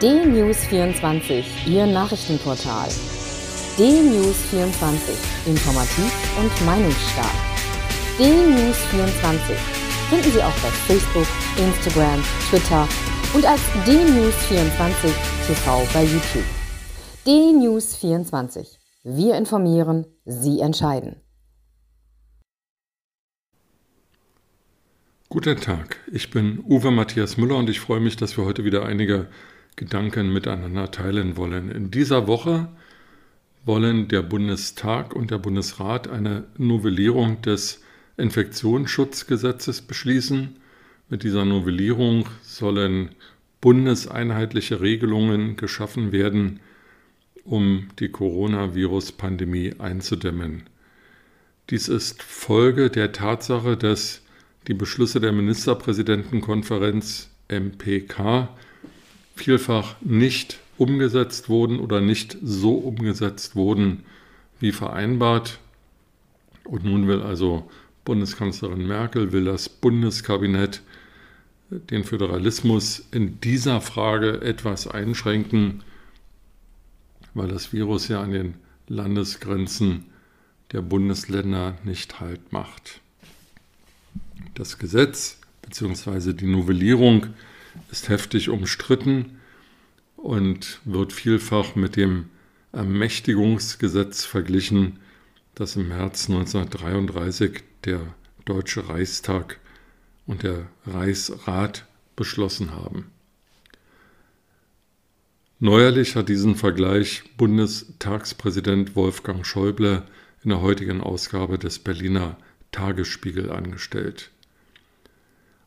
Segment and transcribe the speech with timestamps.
[0.00, 2.88] D-News24, Ihr Nachrichtenportal.
[3.78, 5.10] D-News24,
[5.44, 7.34] informativ und meinungsstark.
[8.16, 9.56] D-News24
[10.08, 12.88] finden Sie auch bei Facebook, Instagram, Twitter
[13.34, 15.10] und als D-News24
[15.48, 16.46] TV bei YouTube.
[17.26, 18.78] D-News24.
[19.02, 21.16] Wir informieren, Sie entscheiden.
[25.28, 28.86] Guten Tag, ich bin Uwe Matthias Müller und ich freue mich, dass wir heute wieder
[28.86, 29.26] einige
[29.78, 31.70] Gedanken miteinander teilen wollen.
[31.70, 32.68] In dieser Woche
[33.64, 37.82] wollen der Bundestag und der Bundesrat eine Novellierung des
[38.16, 40.56] Infektionsschutzgesetzes beschließen.
[41.08, 43.10] Mit dieser Novellierung sollen
[43.60, 46.58] bundeseinheitliche Regelungen geschaffen werden,
[47.44, 50.64] um die Coronavirus-Pandemie einzudämmen.
[51.70, 54.22] Dies ist Folge der Tatsache, dass
[54.66, 58.48] die Beschlüsse der Ministerpräsidentenkonferenz MPK
[59.38, 64.04] vielfach nicht umgesetzt wurden oder nicht so umgesetzt wurden
[64.60, 65.58] wie vereinbart.
[66.64, 67.70] Und nun will also
[68.04, 70.82] Bundeskanzlerin Merkel, will das Bundeskabinett
[71.70, 75.82] den Föderalismus in dieser Frage etwas einschränken,
[77.34, 78.54] weil das Virus ja an den
[78.86, 80.06] Landesgrenzen
[80.72, 83.00] der Bundesländer nicht Halt macht.
[84.54, 86.32] Das Gesetz bzw.
[86.32, 87.26] die Novellierung
[87.90, 89.38] ist heftig umstritten
[90.16, 92.30] und wird vielfach mit dem
[92.72, 94.98] Ermächtigungsgesetz verglichen,
[95.54, 98.00] das im März 1933 der
[98.44, 99.58] Deutsche Reichstag
[100.26, 103.10] und der Reichsrat beschlossen haben.
[105.60, 110.04] Neuerlich hat diesen Vergleich Bundestagspräsident Wolfgang Schäuble
[110.44, 112.36] in der heutigen Ausgabe des Berliner
[112.70, 114.30] Tagesspiegel angestellt.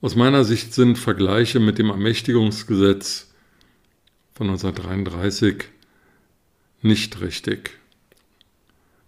[0.00, 3.32] Aus meiner Sicht sind Vergleiche mit dem Ermächtigungsgesetz
[4.32, 5.64] von 1933
[6.82, 7.72] nicht richtig.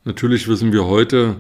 [0.02, 1.36] Natürlich wissen wir heute,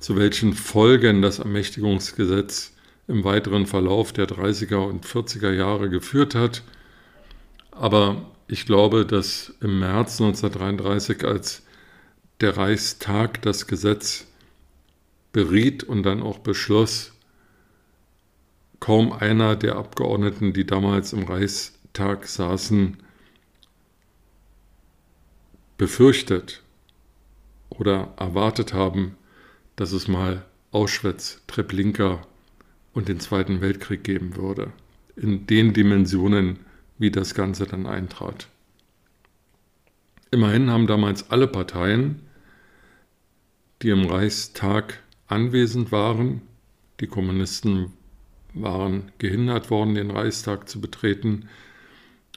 [0.00, 2.72] zu welchen Folgen das Ermächtigungsgesetz
[3.06, 6.64] im weiteren Verlauf der 30er und 40er Jahre geführt hat.
[7.70, 11.62] Aber ich glaube, dass im März 1933, als
[12.40, 14.26] der Reichstag das Gesetz
[15.32, 17.12] beriet und dann auch beschloss,
[18.80, 22.96] kaum einer der Abgeordneten, die damals im Reichstag saßen,
[25.76, 26.62] befürchtet
[27.70, 29.16] oder erwartet haben,
[29.76, 32.22] dass es mal Auschwitz, Treblinka
[32.92, 34.72] und den Zweiten Weltkrieg geben würde,
[35.16, 36.60] in den Dimensionen,
[36.98, 38.48] wie das Ganze dann eintrat.
[40.30, 42.22] Immerhin haben damals alle Parteien,
[43.82, 46.42] die im Reichstag anwesend waren,
[47.00, 47.92] die Kommunisten
[48.62, 51.48] waren gehindert worden, den Reichstag zu betreten.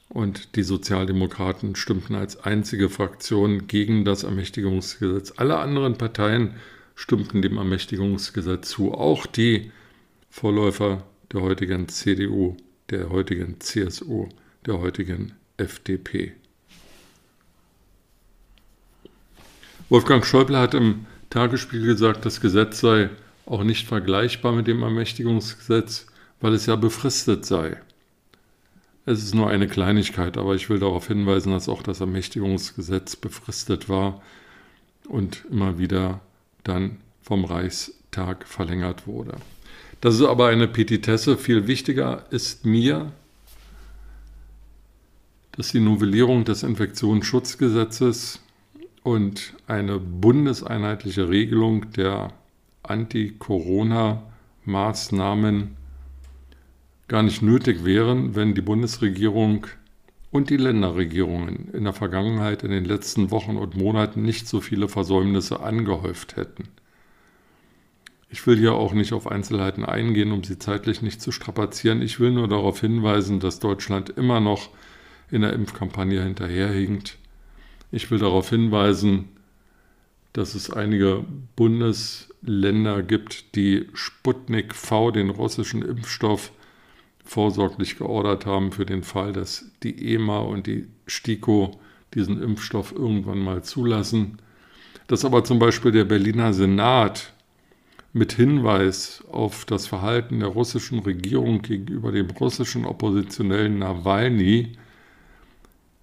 [0.10, 5.34] Und die Sozialdemokraten stimmten als einzige Fraktion gegen das Ermächtigungsgesetz.
[5.38, 6.56] Alle anderen Parteien
[6.96, 9.72] stimmten dem Ermächtigungsgesetz zu, auch die
[10.30, 12.58] Vorläufer der heutigen CDU,
[12.90, 14.28] der heutigen CSU,
[14.66, 16.34] der heutigen FDP.
[19.90, 23.10] Wolfgang Schäuble hat im Tagesspiegel gesagt, das Gesetz sei
[23.46, 26.08] auch nicht vergleichbar mit dem Ermächtigungsgesetz,
[26.42, 27.78] weil es ja befristet sei.
[29.06, 33.90] Es ist nur eine Kleinigkeit, aber ich will darauf hinweisen, dass auch das Ermächtigungsgesetz befristet
[33.90, 34.22] war
[35.08, 36.20] und immer wieder
[36.64, 39.36] dann vom Reichstag verlängert wurde.
[40.02, 41.38] Das ist aber eine Petitesse.
[41.38, 43.14] Viel wichtiger ist mir,
[45.54, 48.42] dass die Novellierung des Infektionsschutzgesetzes
[49.04, 52.34] und eine bundeseinheitliche Regelung der
[52.84, 55.78] Anti-Corona-Maßnahmen
[57.12, 59.68] gar nicht nötig wären, wenn die Bundesregierung
[60.32, 64.88] und die Länderregierungen in der Vergangenheit, in den letzten Wochen und Monaten nicht so viele
[64.88, 66.70] Versäumnisse angehäuft hätten.
[68.30, 72.02] Ich will hier auch nicht auf Einzelheiten eingehen, um sie zeitlich nicht zu strapazieren.
[72.02, 74.70] Ich will nur darauf hinweisen, dass Deutschland immer noch
[75.30, 77.18] in der Impfkampagne hinterherhinkt.
[77.92, 79.28] Ich will darauf hinweisen,
[80.32, 81.26] dass es einige
[81.58, 86.54] Bundesländer gibt, die Sputnik V, den russischen Impfstoff,
[87.24, 91.80] vorsorglich geordert haben für den Fall, dass die EMA und die STIKO
[92.14, 94.38] diesen Impfstoff irgendwann mal zulassen.
[95.08, 97.34] Dass aber zum Beispiel der Berliner Senat
[98.14, 104.74] mit Hinweis auf das Verhalten der russischen Regierung gegenüber dem russischen Oppositionellen Nawalny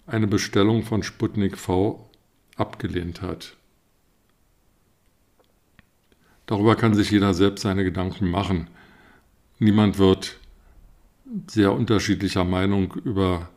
[0.06, 2.08] eine Bestellung von Sputnik V
[2.56, 3.56] abgelehnt hat.
[6.46, 8.70] Darüber kann sich jeder selbst seine Gedanken machen.
[9.58, 10.38] Niemand wird
[11.50, 13.48] sehr unterschiedlicher Meinung über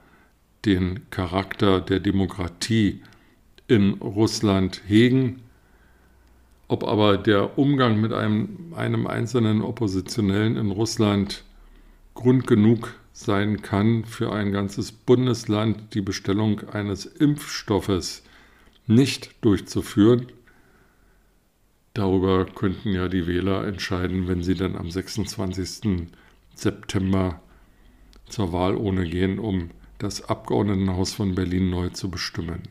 [0.65, 3.01] den Charakter der Demokratie
[3.67, 5.41] in Russland hegen.
[6.67, 11.43] Ob aber der Umgang mit einem, einem einzelnen Oppositionellen in Russland
[12.13, 18.23] Grund genug sein kann, für ein ganzes Bundesland die Bestellung eines Impfstoffes
[18.87, 20.27] nicht durchzuführen,
[21.94, 26.09] darüber könnten ja die Wähler entscheiden, wenn sie dann am 26.
[26.55, 27.41] September
[28.31, 32.63] zur Wahl ohne gehen, um das Abgeordnetenhaus von Berlin neu zu bestimmen.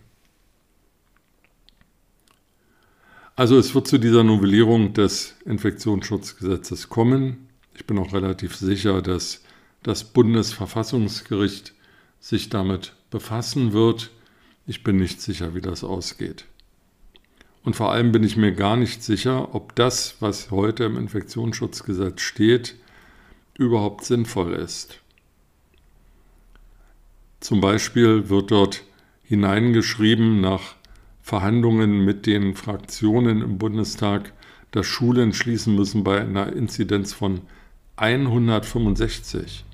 [3.37, 7.49] Also es wird zu dieser Novellierung des Infektionsschutzgesetzes kommen.
[7.75, 9.43] Ich bin auch relativ sicher, dass
[9.83, 11.73] das Bundesverfassungsgericht
[12.19, 14.11] sich damit befassen wird.
[14.67, 16.45] Ich bin nicht sicher, wie das ausgeht.
[17.63, 22.21] Und vor allem bin ich mir gar nicht sicher, ob das, was heute im Infektionsschutzgesetz
[22.21, 22.77] steht,
[23.57, 24.99] überhaupt sinnvoll ist.
[27.51, 28.85] Zum Beispiel wird dort
[29.25, 30.77] hineingeschrieben nach
[31.21, 34.33] Verhandlungen mit den Fraktionen im Bundestag,
[34.71, 37.41] dass Schulen schließen müssen bei einer Inzidenz von
[37.97, 39.65] 165.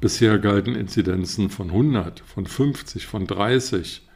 [0.00, 4.06] Bisher galten Inzidenzen von 100, von 50, von 30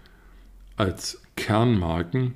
[0.76, 2.34] als Kernmarken.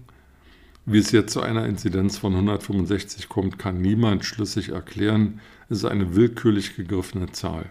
[0.84, 5.40] Wie es jetzt zu einer Inzidenz von 165 kommt, kann niemand schlüssig erklären.
[5.68, 7.70] Es ist eine willkürlich gegriffene Zahl.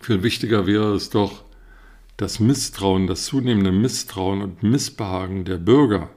[0.00, 1.44] Viel wichtiger wäre es doch,
[2.16, 6.10] das Misstrauen, das zunehmende Misstrauen und Missbehagen der Bürger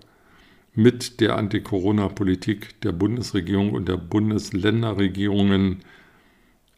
[0.74, 5.84] mit der Anti-Corona-Politik der Bundesregierung und der Bundesländerregierungen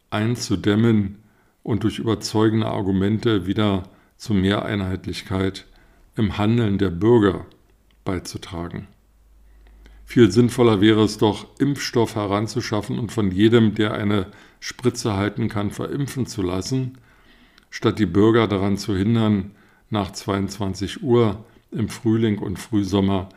[0.09, 1.19] einzudämmen
[1.63, 3.83] und durch überzeugende Argumente wieder
[4.17, 5.65] zu mehr Einheitlichkeit
[6.15, 7.45] im Handeln der Bürger
[8.03, 8.87] beizutragen.
[10.05, 14.27] Viel sinnvoller wäre es doch, Impfstoff heranzuschaffen und von jedem, der eine
[14.59, 16.99] Spritze halten kann, verimpfen zu lassen,
[17.69, 19.51] statt die Bürger daran zu hindern,
[19.89, 23.29] nach 22 Uhr im Frühling und Frühsommer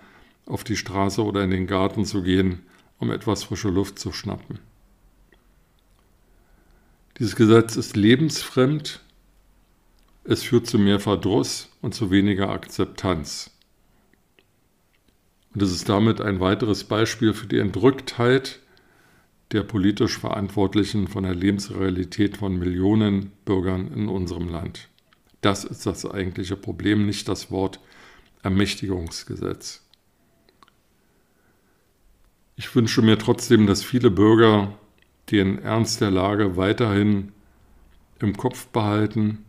[0.47, 2.61] auf die Straße oder in den Garten zu gehen,
[2.99, 4.59] um etwas frische Luft zu schnappen.
[7.19, 9.01] Dieses Gesetz ist lebensfremd,
[10.25, 13.51] es führt zu mehr Verdruss und zu weniger Akzeptanz.
[15.59, 18.61] Und es ist damit ein weiteres Beispiel für die Entrücktheit
[19.51, 24.89] der politisch Verantwortlichen von der Lebensrealität von Millionen Bürgern in unserem Land.
[25.41, 27.81] Das ist das eigentliche Problem, nicht das Wort
[28.45, 29.85] Ermächtigungsgesetz.
[32.55, 34.79] Ich wünsche mir trotzdem, dass viele Bürger
[35.33, 37.33] den Ernst der Lage weiterhin
[38.21, 39.45] im Kopf behalten,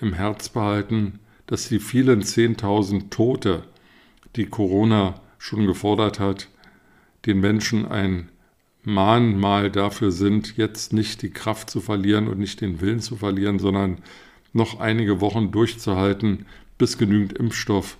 [0.00, 3.62] im Herz behalten, dass die vielen Zehntausend Tote,
[4.34, 6.48] die Corona schon gefordert hat,
[7.26, 8.30] den Menschen ein
[8.82, 13.58] Mahnmal dafür sind, jetzt nicht die Kraft zu verlieren und nicht den Willen zu verlieren,
[13.58, 13.98] sondern
[14.54, 16.46] noch einige Wochen durchzuhalten,
[16.78, 17.98] bis genügend Impfstoff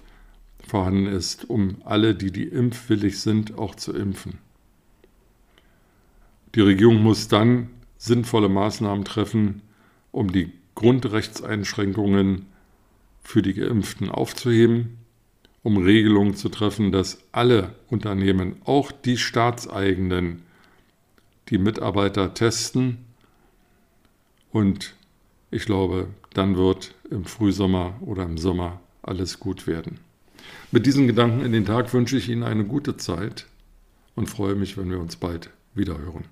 [0.67, 4.39] vorhanden ist, um alle, die die impfwillig sind, auch zu impfen.
[6.55, 7.69] Die Regierung muss dann
[7.99, 9.61] sinnvolle Maßnahmen treffen,
[10.13, 12.47] um die Grundrechtseinschränkungen
[13.23, 15.04] für die Geimpften aufzuheben,
[15.65, 20.43] um Regelungen zu treffen, dass alle Unternehmen, auch die staatseigenen,
[21.49, 22.99] die Mitarbeiter testen
[24.53, 24.95] und
[25.51, 29.99] ich glaube, dann wird im Frühsommer oder im Sommer alles gut werden.
[30.71, 33.47] Mit diesen Gedanken in den Tag wünsche ich Ihnen eine gute Zeit
[34.15, 36.25] und freue mich, wenn wir uns bald wiederhören.